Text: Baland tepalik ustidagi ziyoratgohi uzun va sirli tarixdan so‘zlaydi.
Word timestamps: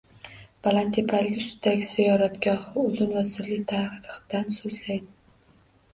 Baland 0.67 0.95
tepalik 0.95 1.35
ustidagi 1.41 1.85
ziyoratgohi 1.91 2.87
uzun 2.87 3.13
va 3.19 3.25
sirli 3.33 3.59
tarixdan 3.73 4.53
so‘zlaydi. 4.57 5.59